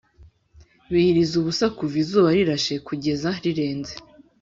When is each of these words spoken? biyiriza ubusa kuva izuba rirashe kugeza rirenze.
biyiriza 0.91 1.33
ubusa 1.41 1.65
kuva 1.77 1.95
izuba 2.03 2.29
rirashe 2.37 2.73
kugeza 2.87 3.29
rirenze. 3.43 3.93